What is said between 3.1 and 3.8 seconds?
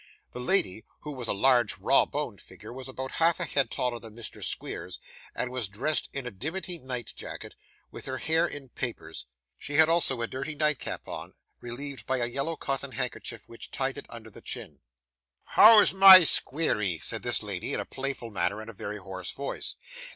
half a head